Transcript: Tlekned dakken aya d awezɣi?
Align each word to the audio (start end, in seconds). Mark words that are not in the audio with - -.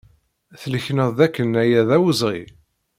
Tlekned 0.61 1.09
dakken 1.17 1.51
aya 1.63 1.81
d 1.87 1.89
awezɣi? 1.95 2.41